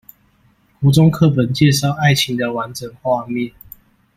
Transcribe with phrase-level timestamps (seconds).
[0.81, 3.51] 國中課本介紹愛情的完整畫面